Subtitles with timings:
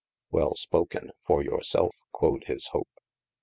[0.31, 0.95] Wei spoke
[1.27, 2.89] for your self quod his Hope.